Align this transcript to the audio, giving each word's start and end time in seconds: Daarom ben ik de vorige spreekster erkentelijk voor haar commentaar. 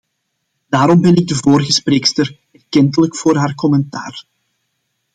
Daarom 0.69 1.01
ben 1.01 1.15
ik 1.15 1.27
de 1.27 1.35
vorige 1.35 1.71
spreekster 1.71 2.39
erkentelijk 2.51 3.15
voor 3.15 3.35
haar 3.37 3.55
commentaar. 3.55 4.25